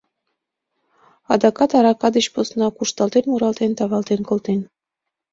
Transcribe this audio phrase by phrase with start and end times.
[1.33, 4.59] Адакат арака деч посна, кушталтен-муралтен-тавалтен колтен.